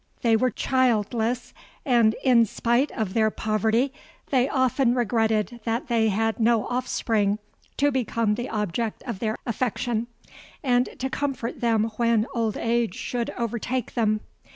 They 0.23 0.35
were 0.35 0.49
childless; 0.49 1.53
and, 1.85 2.15
in 2.23 2.47
spite 2.47 2.89
of 2.93 3.13
their 3.13 3.29
poverty, 3.29 3.93
they 4.31 4.49
often 4.49 4.95
regretted 4.95 5.59
that 5.63 5.89
they 5.89 6.09
had 6.09 6.39
no 6.39 6.65
offspring 6.65 7.37
to 7.77 7.91
become 7.91 8.33
the 8.33 8.49
object 8.49 9.03
of 9.05 9.19
their 9.19 9.37
affection, 9.45 10.07
and 10.63 10.89
to 10.97 11.07
comfort 11.07 11.61
them 11.61 11.91
when 11.97 12.25
old 12.33 12.57
age 12.57 12.95
should 12.95 13.29
overtake 13.37 13.93
them. 13.93 14.21